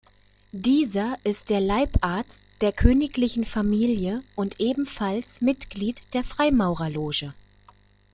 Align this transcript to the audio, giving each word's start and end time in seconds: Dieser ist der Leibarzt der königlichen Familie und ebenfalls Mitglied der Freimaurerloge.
Dieser 0.51 1.19
ist 1.23 1.51
der 1.51 1.61
Leibarzt 1.61 2.43
der 2.61 2.71
königlichen 2.71 3.45
Familie 3.45 4.23
und 4.35 4.59
ebenfalls 4.59 5.41
Mitglied 5.41 5.99
der 6.15 6.23
Freimaurerloge. 6.23 7.35